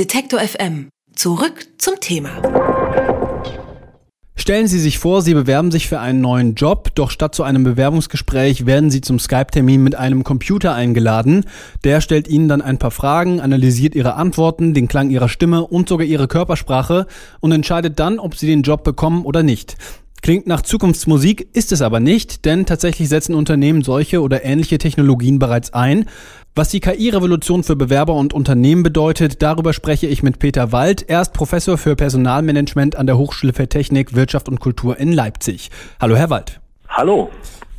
Detektor 0.00 0.40
FM. 0.40 0.88
Zurück 1.14 1.66
zum 1.76 2.00
Thema. 2.00 2.30
Stellen 4.34 4.66
Sie 4.66 4.78
sich 4.78 4.98
vor, 4.98 5.20
Sie 5.20 5.34
bewerben 5.34 5.70
sich 5.70 5.88
für 5.88 6.00
einen 6.00 6.22
neuen 6.22 6.54
Job, 6.54 6.94
doch 6.94 7.10
statt 7.10 7.34
zu 7.34 7.42
einem 7.42 7.64
Bewerbungsgespräch 7.64 8.64
werden 8.64 8.90
Sie 8.90 9.02
zum 9.02 9.18
Skype-Termin 9.18 9.82
mit 9.82 9.96
einem 9.96 10.24
Computer 10.24 10.72
eingeladen. 10.72 11.44
Der 11.84 12.00
stellt 12.00 12.28
Ihnen 12.28 12.48
dann 12.48 12.62
ein 12.62 12.78
paar 12.78 12.92
Fragen, 12.92 13.42
analysiert 13.42 13.94
Ihre 13.94 14.14
Antworten, 14.14 14.72
den 14.72 14.88
Klang 14.88 15.10
Ihrer 15.10 15.28
Stimme 15.28 15.66
und 15.66 15.90
sogar 15.90 16.06
Ihre 16.06 16.28
Körpersprache 16.28 17.06
und 17.40 17.52
entscheidet 17.52 17.98
dann, 17.98 18.18
ob 18.18 18.36
Sie 18.36 18.46
den 18.46 18.62
Job 18.62 18.84
bekommen 18.84 19.26
oder 19.26 19.42
nicht. 19.42 19.76
Klingt 20.30 20.46
nach 20.46 20.62
Zukunftsmusik, 20.62 21.48
ist 21.54 21.72
es 21.72 21.82
aber 21.82 21.98
nicht, 21.98 22.44
denn 22.44 22.64
tatsächlich 22.64 23.08
setzen 23.08 23.34
Unternehmen 23.34 23.82
solche 23.82 24.22
oder 24.22 24.44
ähnliche 24.44 24.78
Technologien 24.78 25.40
bereits 25.40 25.74
ein. 25.74 26.04
Was 26.54 26.68
die 26.68 26.78
KI-Revolution 26.78 27.64
für 27.64 27.74
Bewerber 27.74 28.14
und 28.14 28.32
Unternehmen 28.32 28.84
bedeutet, 28.84 29.42
darüber 29.42 29.72
spreche 29.72 30.06
ich 30.06 30.22
mit 30.22 30.38
Peter 30.38 30.70
Wald. 30.70 31.04
Er 31.08 31.20
ist 31.20 31.32
Professor 31.32 31.76
für 31.78 31.96
Personalmanagement 31.96 32.94
an 32.94 33.08
der 33.08 33.18
Hochschule 33.18 33.52
für 33.52 33.68
Technik, 33.68 34.14
Wirtschaft 34.14 34.48
und 34.48 34.60
Kultur 34.60 34.96
in 34.98 35.12
Leipzig. 35.12 35.68
Hallo, 35.98 36.14
Herr 36.14 36.30
Wald. 36.30 36.60
Hallo. 36.86 37.28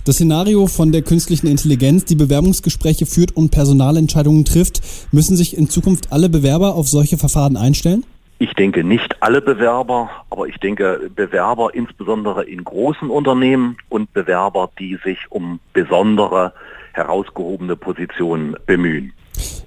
Das 0.04 0.16
Szenario 0.16 0.68
von 0.68 0.92
der 0.92 1.04
künstlichen 1.04 1.48
Intelligenz, 1.48 2.04
die 2.04 2.16
Bewerbungsgespräche 2.16 3.06
führt 3.06 3.32
und 3.38 3.52
Personalentscheidungen 3.52 4.44
trifft, 4.44 4.82
müssen 5.14 5.38
sich 5.38 5.56
in 5.56 5.70
Zukunft 5.70 6.12
alle 6.12 6.28
Bewerber 6.28 6.76
auf 6.76 6.90
solche 6.90 7.18
Verfahren 7.18 7.56
einstellen? 7.56 8.04
Ich 8.42 8.56
denke 8.56 8.84
nicht 8.84 9.22
alle 9.22 9.40
Bewerber, 9.40 10.10
aber 10.32 10.48
ich 10.48 10.58
denke 10.58 11.12
Bewerber 11.16 11.76
insbesondere 11.76 12.44
in 12.44 12.64
großen 12.64 13.12
Unternehmen 13.12 13.78
und 13.88 14.12
Bewerber, 14.14 14.72
die 14.80 14.98
sich 15.04 15.20
um 15.30 15.60
besondere 15.74 16.52
herausgehobene 16.94 17.76
Positionen 17.76 18.58
bemühen. 18.66 19.14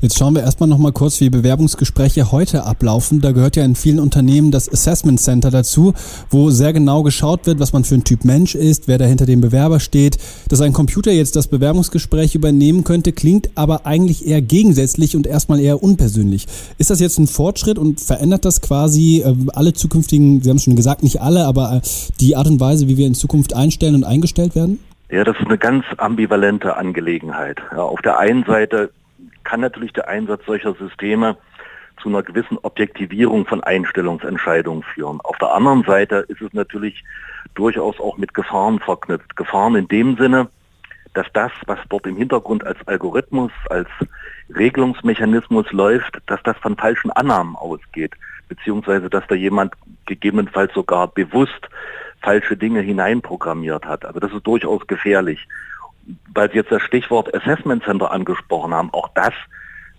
Jetzt 0.05 0.19
schauen 0.19 0.35
wir 0.35 0.43
erstmal 0.43 0.69
noch 0.69 0.77
mal 0.77 0.93
kurz, 0.93 1.19
wie 1.23 1.31
Bewerbungsgespräche 1.31 2.31
heute 2.31 2.65
ablaufen. 2.65 3.23
Da 3.23 3.33
gehört 3.33 3.57
ja 3.57 3.65
in 3.65 3.75
vielen 3.75 3.99
Unternehmen 3.99 4.51
das 4.51 4.71
Assessment 4.71 5.19
Center 5.19 5.51
dazu, 5.51 5.95
wo 6.29 6.51
sehr 6.51 6.75
genau 6.75 7.03
geschaut 7.03 7.47
wird, 7.47 7.59
was 7.59 7.73
man 7.73 7.84
für 7.84 7.95
ein 7.95 8.05
Typ 8.05 8.27
Mensch 8.27 8.55
ist, 8.55 8.87
wer 8.87 8.98
da 8.98 9.06
hinter 9.06 9.25
dem 9.25 9.41
Bewerber 9.41 9.81
steht. 9.81 10.19
Dass 10.51 10.61
ein 10.61 10.75
Computer 10.75 11.11
jetzt 11.11 11.37
das 11.37 11.48
Bewerbungsgespräch 11.48 12.34
übernehmen 12.34 12.84
könnte, 12.84 13.12
klingt 13.12 13.48
aber 13.55 13.87
eigentlich 13.87 14.27
eher 14.27 14.43
gegensätzlich 14.43 15.17
und 15.17 15.27
erstmal 15.27 15.59
eher 15.59 15.83
unpersönlich. 15.83 16.48
Ist 16.77 16.91
das 16.91 17.00
jetzt 17.00 17.19
ein 17.19 17.27
Fortschritt 17.27 17.78
und 17.78 17.98
verändert 17.98 18.45
das 18.45 18.61
quasi 18.61 19.23
äh, 19.25 19.34
alle 19.55 19.73
zukünftigen, 19.73 20.43
Sie 20.43 20.50
haben 20.50 20.59
schon 20.59 20.77
gesagt, 20.77 21.03
nicht 21.03 21.23
alle, 21.23 21.47
aber 21.47 21.77
äh, 21.77 21.89
die 22.21 22.37
Art 22.37 22.48
und 22.48 22.61
Weise, 22.61 22.89
wie 22.89 22.98
wir 22.98 23.06
in 23.06 23.15
Zukunft 23.15 23.56
einstellen 23.56 23.95
und 23.95 24.05
eingestellt 24.05 24.55
werden? 24.55 24.81
Ja, 25.09 25.25
das 25.25 25.39
ist 25.41 25.47
eine 25.47 25.56
ganz 25.56 25.87
ambivalente 25.97 26.77
Angelegenheit. 26.77 27.56
Ja, 27.73 27.84
auf 27.84 28.03
der 28.03 28.19
einen 28.19 28.45
Seite 28.45 28.91
kann 29.45 29.61
natürlich 29.61 29.92
der 29.92 30.09
Einsatz 30.09 30.45
solcher 30.47 30.75
Systeme 30.75 31.37
zu 32.03 32.09
einer 32.09 32.23
gewissen 32.23 32.59
Objektivierung 32.62 33.47
von 33.47 33.62
Einstellungsentscheidungen 33.62 34.83
führen. 34.83 35.20
Auf 35.23 35.39
der 35.39 35.53
anderen 35.53 35.84
Seite 35.84 36.27
ist 36.28 36.41
es 36.41 36.53
natürlich 36.53 37.05
durchaus 37.55 38.00
auch 38.00 38.19
mit 38.19 38.34
Gefahren 38.34 38.81
verknüpft. 38.81 39.37
Gefahren 39.37 39.77
in 39.77 39.89
dem 39.89 40.17
Sinne, 40.17 40.48
dass 41.15 41.27
das, 41.33 41.53
was 41.67 41.78
dort 41.89 42.06
im 42.06 42.17
Hintergrund 42.17 42.67
als 42.67 42.78
Algorithmus, 42.87 43.53
als 43.70 43.89
Regelungsmechanismus 44.55 45.70
läuft, 45.72 46.19
dass 46.27 46.42
das 46.42 46.56
von 46.59 46.77
falschen 46.77 47.11
Annahmen 47.12 47.55
ausgeht, 47.56 48.12
beziehungsweise 48.48 49.09
dass 49.09 49.25
da 49.28 49.34
jemand 49.34 49.75
gegebenenfalls 50.06 50.75
sogar 50.75 51.09
bewusst 51.09 51.69
falsche 52.20 52.56
Dinge 52.56 52.81
hineinprogrammiert 52.81 53.84
hat. 53.84 54.05
Also 54.05 54.19
das 54.19 54.33
ist 54.33 54.47
durchaus 54.47 54.87
gefährlich 54.87 55.47
weil 56.35 56.51
Sie 56.51 56.57
jetzt 56.57 56.73
das 56.73 56.83
Stichwort 56.83 57.35
Assessment 57.35 57.85
Center 57.85 58.11
angesprochen 58.11 58.75
haben, 58.75 58.93
auch 58.93 59.09
das 59.15 59.33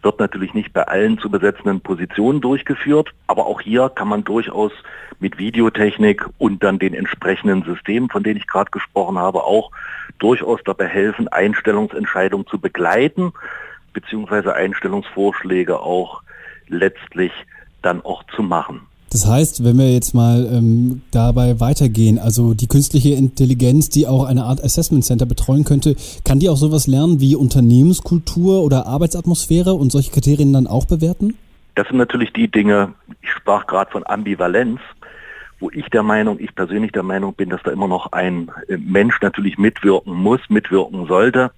wird 0.02 0.20
natürlich 0.20 0.54
nicht 0.54 0.72
bei 0.72 0.84
allen 0.84 1.18
zu 1.18 1.32
besetzenden 1.32 1.82
Positionen 1.82 2.40
durchgeführt, 2.40 3.10
aber 3.26 3.48
auch 3.48 3.60
hier 3.60 3.90
kann 3.90 4.08
man 4.08 4.24
durchaus 4.24 4.72
mit 5.20 5.40
Videotechnik 5.40 6.26
und 6.38 6.64
dann 6.64 6.78
den 6.78 6.94
entsprechenden 6.94 7.64
Systemen, 7.64 8.10
von 8.10 8.22
denen 8.22 8.38
ich 8.38 8.48
gerade 8.48 8.70
gesprochen 8.70 9.18
habe, 9.18 9.44
auch 9.44 9.72
durchaus 10.20 10.60
dabei 10.64 10.88
helfen, 10.88 11.28
Einstellungsentscheidungen 11.28 12.46
zu 12.46 12.60
begleiten, 12.60 13.34
beziehungsweise 13.94 14.54
Einstellungsvorschläge 14.54 15.80
auch 15.80 16.22
letztlich 16.68 17.32
dann 17.82 18.04
auch 18.06 18.24
zu 18.36 18.44
machen. 18.44 18.82
Das 19.12 19.28
heißt, 19.28 19.64
wenn 19.64 19.78
wir 19.78 19.94
jetzt 19.94 20.14
mal 20.14 20.48
ähm, 20.52 21.02
dabei 21.12 21.60
weitergehen, 21.60 22.20
also 22.20 22.54
die 22.54 22.68
künstliche 22.68 23.14
Intelligenz, 23.14 23.90
die 23.90 24.08
auch 24.08 24.26
eine 24.26 24.44
Art 24.44 24.64
Assessment 24.64 25.06
Center 25.06 25.26
betreuen 25.26 25.64
könnte, 25.64 25.96
kann 26.24 26.40
die 26.40 26.50
auch 26.50 26.58
sowas 26.58 26.88
lernen 26.88 27.20
wie 27.20 27.36
Unternehmenskultur 27.36 28.64
oder 28.64 28.88
Arbeitsatmosphäre 28.88 29.74
und 29.74 29.92
solche 29.92 30.12
Kriterien 30.12 30.54
dann 30.54 30.68
auch 30.68 30.86
bewerten? 30.86 31.36
Das 31.76 31.88
sind 31.88 31.98
natürlich 31.98 32.34
die 32.34 32.50
Dinge, 32.50 32.94
ich 33.22 33.30
sprach 33.32 33.68
gerade 33.68 33.92
von 33.92 34.06
Ambivalenz, 34.06 34.80
wo 35.60 35.70
ich 35.72 35.86
der 35.90 36.04
Meinung, 36.04 36.40
ich 36.40 36.54
persönlich 36.56 36.92
der 36.92 37.04
Meinung 37.04 37.34
bin, 37.34 37.50
dass 37.50 37.62
da 37.64 37.72
immer 37.72 37.88
noch 37.88 38.12
ein 38.12 38.52
äh, 38.68 38.78
Mensch 38.78 39.22
natürlich 39.22 39.58
mitwirken 39.58 40.14
muss, 40.14 40.42
mitwirken 40.50 41.08
sollte. 41.08 41.52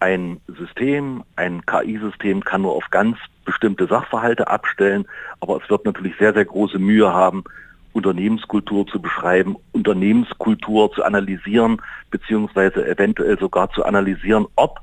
Ein 0.00 0.40
System, 0.48 1.22
ein 1.36 1.64
KI-System 1.66 2.44
kann 2.44 2.62
nur 2.62 2.72
auf 2.72 2.90
ganz 2.90 3.16
bestimmte 3.44 3.86
Sachverhalte 3.86 4.48
abstellen, 4.48 5.06
aber 5.40 5.60
es 5.62 5.70
wird 5.70 5.84
natürlich 5.84 6.16
sehr, 6.18 6.34
sehr 6.34 6.44
große 6.44 6.78
Mühe 6.78 7.12
haben, 7.12 7.44
Unternehmenskultur 7.92 8.86
zu 8.86 9.00
beschreiben, 9.00 9.56
Unternehmenskultur 9.72 10.92
zu 10.92 11.04
analysieren, 11.04 11.80
beziehungsweise 12.10 12.86
eventuell 12.86 13.38
sogar 13.38 13.70
zu 13.70 13.84
analysieren, 13.84 14.46
ob 14.56 14.80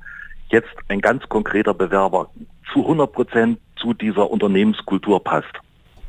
jetzt 0.49 0.73
ein 0.87 1.01
ganz 1.01 1.27
konkreter 1.27 1.73
Bewerber 1.73 2.29
zu 2.71 2.79
100 2.79 3.11
Prozent 3.11 3.59
zu 3.75 3.93
dieser 3.93 4.29
Unternehmenskultur 4.31 5.23
passt. 5.23 5.53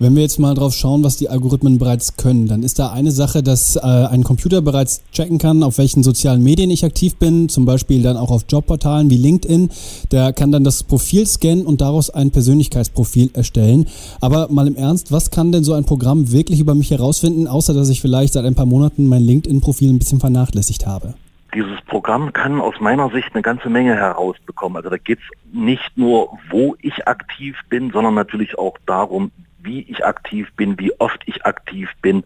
Wenn 0.02 0.16
wir 0.16 0.22
jetzt 0.22 0.40
mal 0.40 0.54
drauf 0.54 0.74
schauen, 0.74 1.04
was 1.04 1.16
die 1.16 1.28
Algorithmen 1.28 1.78
bereits 1.78 2.16
können, 2.16 2.48
dann 2.48 2.64
ist 2.64 2.80
da 2.80 2.90
eine 2.90 3.12
Sache, 3.12 3.44
dass 3.44 3.76
äh, 3.76 3.80
ein 3.82 4.24
Computer 4.24 4.60
bereits 4.60 5.00
checken 5.12 5.38
kann, 5.38 5.62
auf 5.62 5.78
welchen 5.78 6.02
sozialen 6.02 6.42
Medien 6.42 6.72
ich 6.72 6.84
aktiv 6.84 7.14
bin, 7.14 7.48
zum 7.48 7.66
Beispiel 7.66 8.02
dann 8.02 8.16
auch 8.16 8.32
auf 8.32 8.42
Jobportalen 8.48 9.10
wie 9.10 9.16
LinkedIn. 9.16 9.70
Der 10.10 10.32
kann 10.32 10.50
dann 10.50 10.64
das 10.64 10.82
Profil 10.82 11.24
scannen 11.24 11.64
und 11.64 11.80
daraus 11.80 12.10
ein 12.10 12.32
Persönlichkeitsprofil 12.32 13.30
erstellen. 13.34 13.86
Aber 14.20 14.48
mal 14.50 14.66
im 14.66 14.74
Ernst, 14.74 15.12
was 15.12 15.30
kann 15.30 15.52
denn 15.52 15.62
so 15.62 15.72
ein 15.72 15.84
Programm 15.84 16.32
wirklich 16.32 16.58
über 16.58 16.74
mich 16.74 16.90
herausfinden, 16.90 17.46
außer 17.46 17.72
dass 17.72 17.88
ich 17.88 18.00
vielleicht 18.00 18.32
seit 18.32 18.44
ein 18.44 18.56
paar 18.56 18.66
Monaten 18.66 19.06
mein 19.06 19.22
LinkedIn-Profil 19.22 19.88
ein 19.88 20.00
bisschen 20.00 20.18
vernachlässigt 20.18 20.84
habe? 20.84 21.14
Dieses 21.54 21.80
Programm 21.82 22.32
kann 22.32 22.60
aus 22.60 22.74
meiner 22.80 23.08
Sicht 23.10 23.28
eine 23.34 23.42
ganze 23.42 23.70
Menge 23.70 23.94
herausbekommen. 23.94 24.78
Also 24.78 24.90
da 24.90 24.96
geht 24.96 25.20
es 25.20 25.54
nicht 25.56 25.96
nur, 25.96 26.30
wo 26.50 26.74
ich 26.80 27.06
aktiv 27.06 27.56
bin, 27.68 27.92
sondern 27.92 28.14
natürlich 28.14 28.58
auch 28.58 28.76
darum, 28.84 29.30
wie 29.62 29.82
ich 29.82 30.04
aktiv 30.04 30.48
bin, 30.56 30.78
wie 30.78 30.92
oft 31.00 31.22
ich 31.26 31.44
aktiv 31.44 31.90
bin, 32.02 32.24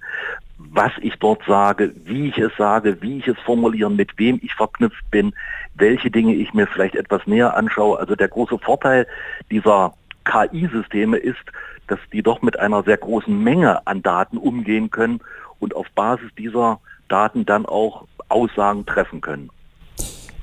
was 0.58 0.92
ich 1.00 1.16
dort 1.16 1.42
sage, 1.46 1.92
wie 2.04 2.28
ich 2.28 2.38
es 2.38 2.54
sage, 2.56 3.00
wie 3.02 3.18
ich 3.18 3.28
es 3.28 3.38
formuliere, 3.40 3.90
mit 3.90 4.18
wem 4.18 4.40
ich 4.42 4.54
verknüpft 4.54 5.10
bin, 5.10 5.34
welche 5.74 6.10
Dinge 6.10 6.34
ich 6.34 6.54
mir 6.54 6.66
vielleicht 6.66 6.94
etwas 6.94 7.26
näher 7.26 7.56
anschaue. 7.56 7.98
Also 7.98 8.16
der 8.16 8.28
große 8.28 8.58
Vorteil 8.58 9.06
dieser 9.50 9.94
KI-Systeme 10.24 11.18
ist, 11.18 11.44
dass 11.86 12.00
die 12.12 12.22
doch 12.22 12.42
mit 12.42 12.58
einer 12.58 12.82
sehr 12.82 12.96
großen 12.96 13.42
Menge 13.42 13.86
an 13.86 14.02
Daten 14.02 14.38
umgehen 14.38 14.90
können 14.90 15.20
und 15.58 15.76
auf 15.76 15.86
Basis 15.94 16.30
dieser 16.36 16.80
Daten 17.08 17.44
dann 17.44 17.66
auch 17.66 18.06
Aussagen 18.28 18.86
treffen 18.86 19.20
können. 19.20 19.50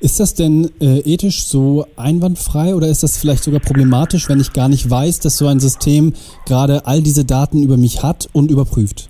Ist 0.04 0.20
das 0.20 0.34
denn 0.36 0.70
äh, 0.82 1.00
ethisch 1.06 1.46
so 1.46 1.88
einwandfrei 1.96 2.76
oder 2.76 2.88
ist 2.88 3.04
das 3.04 3.18
vielleicht 3.18 3.42
sogar 3.42 3.62
problematisch, 3.62 4.28
wenn 4.28 4.42
ich 4.42 4.52
gar 4.52 4.68
nicht 4.68 4.90
weiß, 4.90 5.22
dass 5.22 5.38
so 5.38 5.48
ein 5.48 5.62
System 5.62 6.12
gerade 6.46 6.82
all 6.86 7.02
diese 7.02 7.24
Daten 7.24 7.64
über 7.64 7.78
mich 7.78 8.04
hat 8.04 8.28
und 8.34 8.52
überprüft? 8.52 9.10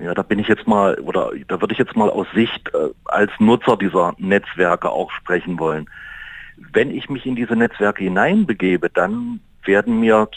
Ja, 0.00 0.12
da 0.12 0.20
bin 0.20 0.38
ich 0.38 0.46
jetzt 0.46 0.66
mal, 0.66 0.96
oder 1.00 1.30
da 1.48 1.62
würde 1.62 1.72
ich 1.72 1.78
jetzt 1.78 1.96
mal 1.96 2.10
aus 2.10 2.26
Sicht 2.34 2.70
äh, 2.74 2.90
als 3.06 3.30
Nutzer 3.38 3.78
dieser 3.78 4.12
Netzwerke 4.18 4.90
auch 4.90 5.10
sprechen 5.12 5.58
wollen. 5.58 5.88
Wenn 6.74 6.90
ich 6.90 7.08
mich 7.08 7.24
in 7.24 7.36
diese 7.36 7.56
Netzwerke 7.56 8.04
hineinbegebe, 8.04 8.90
dann 8.90 9.40
werden 9.64 10.00
mir 10.00 10.28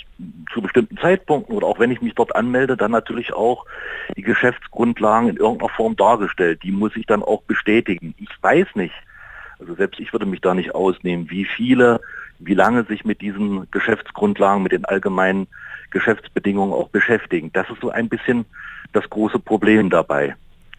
zu 0.53 0.61
bestimmten 0.61 0.95
Zeitpunkten 0.99 1.53
oder 1.53 1.67
auch 1.67 1.79
wenn 1.79 1.91
ich 1.91 2.01
mich 2.01 2.15
dort 2.15 2.33
anmelde, 2.33 2.77
dann 2.77 2.91
natürlich 2.91 3.33
auch 3.33 3.65
die 4.15 4.21
Geschäftsgrundlagen 4.21 5.31
in 5.31 5.35
irgendeiner 5.35 5.73
Form 5.73 5.97
dargestellt. 5.97 6.63
Die 6.63 6.71
muss 6.71 6.95
ich 6.95 7.05
dann 7.07 7.23
auch 7.23 7.41
bestätigen. 7.41 8.15
Ich 8.17 8.29
weiß 8.41 8.67
nicht, 8.75 8.93
also 9.59 9.75
selbst 9.75 9.99
ich 9.99 10.13
würde 10.13 10.25
mich 10.25 10.41
da 10.41 10.53
nicht 10.53 10.75
ausnehmen, 10.75 11.29
wie 11.29 11.45
viele, 11.45 12.01
wie 12.39 12.53
lange 12.53 12.83
sich 12.83 13.05
mit 13.05 13.21
diesen 13.21 13.69
Geschäftsgrundlagen, 13.71 14.63
mit 14.63 14.71
den 14.71 14.85
allgemeinen 14.85 15.47
Geschäftsbedingungen 15.91 16.73
auch 16.73 16.89
beschäftigen. 16.89 17.51
Das 17.53 17.69
ist 17.69 17.81
so 17.81 17.89
ein 17.89 18.09
bisschen 18.09 18.45
das 18.93 19.09
große 19.09 19.39
Problem 19.39 19.89
dabei. 19.89 20.35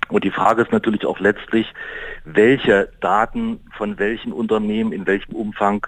Und 0.09 0.25
die 0.25 0.31
Frage 0.31 0.63
ist 0.63 0.73
natürlich 0.73 1.05
auch 1.05 1.21
letztlich, 1.21 1.73
welche 2.25 2.89
Daten 3.01 3.61
von 3.77 3.99
welchen 3.99 4.33
Unternehmen 4.33 4.93
in 4.93 5.07
welchem 5.07 5.35
Umfang 5.35 5.87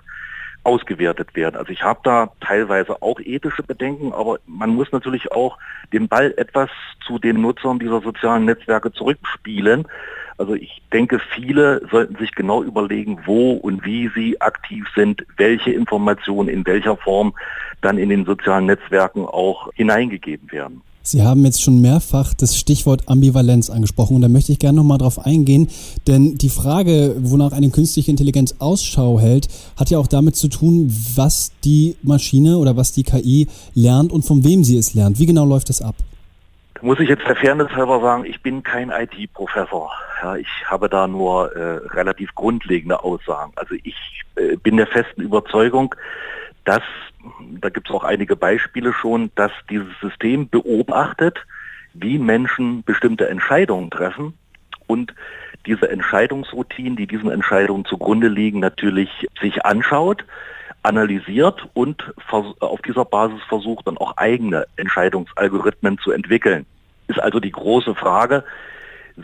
ausgewertet 0.63 1.35
werden. 1.35 1.57
Also 1.57 1.73
ich 1.73 1.83
habe 1.83 2.01
da 2.05 2.33
teilweise 2.41 3.01
auch 3.01 3.19
ethische 3.21 3.63
Bedenken, 3.63 4.13
aber 4.13 4.39
man 4.47 4.71
muss 4.71 4.93
natürlich 4.93 5.33
auch 5.33 5.59
den 5.93 6.09
Ball 6.09 6.35
etwas 6.37 6.69
zu 7.07 7.19
den 7.19 7.41
Nutzern 7.41 7.79
dieser 7.79 8.03
sozialen 8.03 8.45
Netzwerke 8.45 8.93
zurückspielen. 8.93 9.89
Also 10.41 10.55
ich 10.55 10.81
denke, 10.91 11.21
viele 11.35 11.83
sollten 11.91 12.17
sich 12.17 12.35
genau 12.35 12.63
überlegen, 12.63 13.19
wo 13.27 13.53
und 13.53 13.85
wie 13.85 14.09
sie 14.15 14.41
aktiv 14.41 14.87
sind, 14.97 15.23
welche 15.37 15.71
Informationen 15.71 16.49
in 16.49 16.65
welcher 16.65 16.97
Form 16.97 17.35
dann 17.83 17.99
in 17.99 18.09
den 18.09 18.25
sozialen 18.25 18.65
Netzwerken 18.65 19.27
auch 19.27 19.71
hineingegeben 19.75 20.51
werden. 20.51 20.81
Sie 21.03 21.23
haben 21.23 21.45
jetzt 21.45 21.61
schon 21.61 21.83
mehrfach 21.83 22.33
das 22.33 22.57
Stichwort 22.57 23.07
Ambivalenz 23.07 23.69
angesprochen 23.69 24.17
und 24.17 24.23
da 24.23 24.29
möchte 24.29 24.53
ich 24.53 24.59
gerne 24.59 24.77
nochmal 24.77 24.97
drauf 24.97 25.19
eingehen, 25.19 25.69
denn 26.07 26.37
die 26.37 26.49
Frage, 26.49 27.17
wonach 27.19 27.53
eine 27.53 27.69
künstliche 27.69 28.11
Intelligenz 28.11 28.55
Ausschau 28.61 29.21
hält, 29.21 29.49
hat 29.77 29.91
ja 29.91 29.99
auch 29.99 30.07
damit 30.07 30.37
zu 30.37 30.49
tun, 30.49 30.91
was 31.17 31.53
die 31.65 31.97
Maschine 32.03 32.57
oder 32.57 32.79
was 32.79 32.93
die 32.93 33.03
KI 33.03 33.47
lernt 33.75 34.11
und 34.11 34.25
von 34.25 34.43
wem 34.43 34.65
sie 34.65 34.79
es 34.79 34.95
lernt. 34.95 35.19
Wie 35.19 35.27
genau 35.27 35.45
läuft 35.45 35.69
das 35.69 35.83
ab? 35.83 35.97
Muss 36.83 36.99
ich 36.99 37.09
jetzt 37.09 37.27
der 37.27 37.37
Fairness 37.37 37.71
halber 37.73 38.01
sagen, 38.01 38.25
ich 38.25 38.43
bin 38.43 38.63
kein 38.63 38.91
IT-Professor. 38.91 39.93
Ja, 40.23 40.37
ich 40.37 40.49
habe 40.67 40.89
da 40.89 41.07
nur 41.07 41.55
äh, 41.55 41.87
relativ 41.89 42.35
grundlegende 42.35 43.05
Aussagen. 43.05 43.53
Also 43.57 43.75
ich 43.83 44.25
äh, 44.37 44.57
bin 44.57 44.77
der 44.77 44.87
festen 44.87 45.21
Überzeugung, 45.21 45.95
dass 46.65 46.83
da 47.61 47.69
gibt 47.69 47.89
es 47.89 47.95
auch 47.95 48.05
einige 48.05 48.37
Beispiele 48.37 48.93
schon, 48.93 49.31
dass 49.35 49.53
dieses 49.69 49.93
System 50.01 50.49
beobachtet, 50.49 51.45
wie 51.93 52.19
Menschen 52.19 52.83
bestimmte 52.85 53.29
Entscheidungen 53.29 53.91
treffen 53.91 54.35
und 54.87 55.15
diese 55.67 55.91
Entscheidungsroutinen, 55.91 56.97
die 56.97 57.07
diesen 57.07 57.31
Entscheidungen 57.31 57.85
zugrunde 57.85 58.29
liegen, 58.29 58.61
natürlich 58.61 59.11
sich 59.41 59.65
anschaut, 59.65 60.25
analysiert 60.83 61.69
und 61.75 62.13
auf 62.31 62.81
dieser 62.83 63.05
Basis 63.05 63.41
versucht 63.49 63.87
dann 63.87 63.99
auch 63.99 64.17
eigene 64.17 64.67
Entscheidungsalgorithmen 64.77 65.99
zu 65.99 66.11
entwickeln. 66.11 66.67
Ist 67.09 67.21
also 67.21 67.41
die 67.41 67.51
große 67.51 67.95
Frage, 67.95 68.45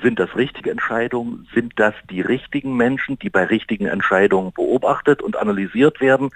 sind 0.03 0.19
das 0.19 0.35
richtige 0.37 0.71
Entscheidungen? 0.71 1.49
Sind 1.55 1.75
das 1.77 1.95
die 2.11 2.21
richtigen 2.21 2.77
Menschen, 2.77 3.19
die 3.19 3.31
bei 3.31 3.45
richtigen 3.45 3.87
Entscheidungen 3.87 4.53
beobachtet 4.53 5.23
und 5.23 5.37
analysiert 5.37 6.01
werden? 6.01 6.31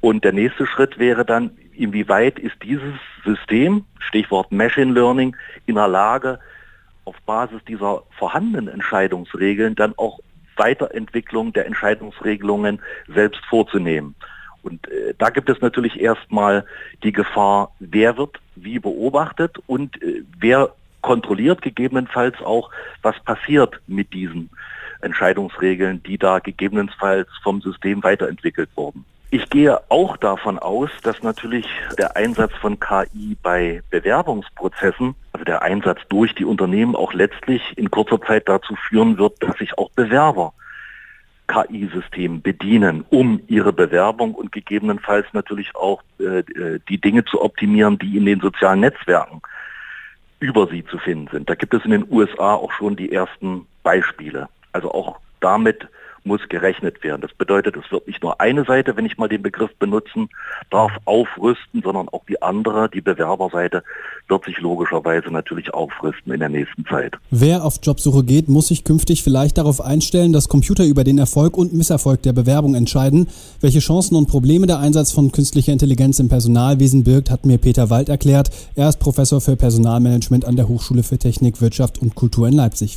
Und 0.00 0.24
der 0.24 0.32
nächste 0.32 0.66
Schritt 0.66 0.98
wäre 0.98 1.24
dann, 1.24 1.50
inwieweit 1.74 2.38
ist 2.38 2.56
dieses 2.62 2.94
System, 3.24 3.84
Stichwort 3.98 4.52
Machine 4.52 4.92
Learning, 4.92 5.34
in 5.66 5.74
der 5.74 5.88
Lage, 5.88 6.38
auf 7.04 7.16
Basis 7.26 7.64
dieser 7.66 8.02
vorhandenen 8.10 8.68
Entscheidungsregeln 8.68 9.74
dann 9.74 9.94
auch 9.96 10.20
Weiterentwicklung 10.58 11.52
der 11.52 11.66
Entscheidungsregelungen 11.66 12.80
selbst 13.12 13.44
vorzunehmen. 13.46 14.14
Und 14.62 14.88
äh, 14.88 15.14
da 15.16 15.30
gibt 15.30 15.48
es 15.48 15.60
natürlich 15.60 16.00
erstmal 16.00 16.64
die 17.02 17.12
Gefahr, 17.12 17.72
wer 17.78 18.16
wird 18.16 18.38
wie 18.56 18.78
beobachtet 18.78 19.56
und 19.66 20.02
äh, 20.02 20.22
wer 20.38 20.74
kontrolliert 21.00 21.62
gegebenenfalls 21.62 22.40
auch, 22.42 22.70
was 23.02 23.18
passiert 23.20 23.80
mit 23.86 24.12
diesen 24.12 24.50
Entscheidungsregeln, 25.00 26.02
die 26.02 26.18
da 26.18 26.40
gegebenenfalls 26.40 27.28
vom 27.42 27.60
System 27.60 28.02
weiterentwickelt 28.02 28.68
wurden. 28.74 29.04
Ich 29.30 29.50
gehe 29.50 29.78
auch 29.90 30.16
davon 30.16 30.58
aus, 30.58 30.88
dass 31.02 31.22
natürlich 31.22 31.66
der 31.98 32.16
Einsatz 32.16 32.52
von 32.54 32.80
KI 32.80 33.36
bei 33.42 33.82
Bewerbungsprozessen, 33.90 35.14
also 35.32 35.44
der 35.44 35.60
Einsatz 35.60 36.00
durch 36.08 36.34
die 36.34 36.46
Unternehmen 36.46 36.96
auch 36.96 37.12
letztlich 37.12 37.62
in 37.76 37.90
kurzer 37.90 38.22
Zeit 38.22 38.48
dazu 38.48 38.74
führen 38.88 39.18
wird, 39.18 39.42
dass 39.42 39.58
sich 39.58 39.76
auch 39.76 39.90
Bewerber 39.90 40.54
KI-System 41.48 42.40
bedienen, 42.40 43.04
um 43.10 43.42
ihre 43.48 43.72
Bewerbung 43.72 44.34
und 44.34 44.50
gegebenenfalls 44.50 45.26
natürlich 45.32 45.74
auch 45.74 46.02
äh, 46.20 46.38
äh, 46.38 46.80
die 46.88 47.00
Dinge 47.00 47.24
zu 47.24 47.42
optimieren, 47.42 47.98
die 47.98 48.16
in 48.16 48.24
den 48.24 48.40
sozialen 48.40 48.80
Netzwerken 48.80 49.42
über 50.40 50.68
sie 50.68 50.84
zu 50.86 50.98
finden 50.98 51.28
sind. 51.30 51.50
Da 51.50 51.54
gibt 51.54 51.74
es 51.74 51.84
in 51.84 51.90
den 51.90 52.06
USA 52.10 52.54
auch 52.54 52.72
schon 52.72 52.96
die 52.96 53.12
ersten 53.12 53.66
Beispiele. 53.82 54.48
Also 54.72 54.90
auch 54.92 55.18
damit 55.40 55.86
muss 56.24 56.40
gerechnet 56.48 57.02
werden. 57.02 57.22
Das 57.22 57.32
bedeutet, 57.34 57.76
es 57.76 57.90
wird 57.90 58.06
nicht 58.06 58.22
nur 58.22 58.40
eine 58.40 58.64
Seite, 58.64 58.96
wenn 58.96 59.06
ich 59.06 59.18
mal 59.18 59.28
den 59.28 59.42
Begriff 59.42 59.74
benutzen 59.78 60.28
darf, 60.70 60.92
aufrüsten, 61.04 61.82
sondern 61.82 62.08
auch 62.08 62.24
die 62.28 62.40
andere, 62.42 62.88
die 62.88 63.00
Bewerberseite, 63.00 63.82
wird 64.28 64.44
sich 64.44 64.58
logischerweise 64.58 65.30
natürlich 65.30 65.72
aufrüsten 65.72 66.32
in 66.32 66.40
der 66.40 66.48
nächsten 66.48 66.84
Zeit. 66.86 67.16
Wer 67.30 67.64
auf 67.64 67.76
Jobsuche 67.82 68.24
geht, 68.24 68.48
muss 68.48 68.68
sich 68.68 68.84
künftig 68.84 69.22
vielleicht 69.22 69.58
darauf 69.58 69.80
einstellen, 69.80 70.32
dass 70.32 70.48
Computer 70.48 70.84
über 70.84 71.04
den 71.04 71.18
Erfolg 71.18 71.56
und 71.56 71.72
Misserfolg 71.72 72.22
der 72.22 72.32
Bewerbung 72.32 72.74
entscheiden. 72.74 73.28
Welche 73.60 73.80
Chancen 73.80 74.16
und 74.16 74.28
Probleme 74.28 74.66
der 74.66 74.78
Einsatz 74.78 75.12
von 75.12 75.32
künstlicher 75.32 75.72
Intelligenz 75.72 76.18
im 76.18 76.28
Personalwesen 76.28 77.04
birgt, 77.04 77.30
hat 77.30 77.46
mir 77.46 77.58
Peter 77.58 77.90
Wald 77.90 78.08
erklärt. 78.08 78.50
Er 78.74 78.88
ist 78.88 78.98
Professor 78.98 79.40
für 79.40 79.56
Personalmanagement 79.56 80.44
an 80.44 80.56
der 80.56 80.68
Hochschule 80.68 81.02
für 81.02 81.18
Technik, 81.18 81.60
Wirtschaft 81.60 82.00
und 82.00 82.14
Kultur 82.14 82.48
in 82.48 82.54
Leipzig. 82.54 82.96